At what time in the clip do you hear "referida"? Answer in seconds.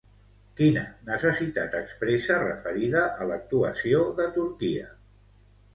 2.47-3.05